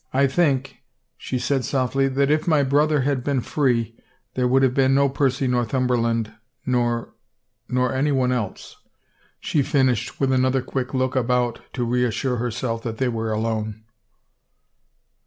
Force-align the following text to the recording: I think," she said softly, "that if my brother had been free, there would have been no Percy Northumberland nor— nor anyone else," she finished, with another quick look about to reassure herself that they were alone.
I 0.12 0.26
think," 0.26 0.76
she 1.16 1.38
said 1.38 1.64
softly, 1.64 2.06
"that 2.06 2.30
if 2.30 2.46
my 2.46 2.62
brother 2.62 3.00
had 3.00 3.24
been 3.24 3.40
free, 3.40 3.96
there 4.34 4.46
would 4.46 4.62
have 4.62 4.74
been 4.74 4.94
no 4.94 5.08
Percy 5.08 5.46
Northumberland 5.46 6.34
nor— 6.66 7.14
nor 7.70 7.90
anyone 7.90 8.30
else," 8.30 8.76
she 9.38 9.62
finished, 9.62 10.20
with 10.20 10.32
another 10.32 10.60
quick 10.60 10.92
look 10.92 11.16
about 11.16 11.60
to 11.72 11.82
reassure 11.86 12.36
herself 12.36 12.82
that 12.82 12.98
they 12.98 13.08
were 13.08 13.32
alone. 13.32 13.84